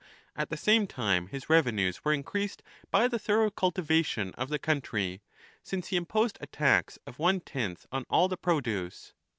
[0.35, 5.21] At the same time his revenues were increased by the thorough cultivation of the country,
[5.61, 9.13] since he imposed a tax of one tenth on all the produce.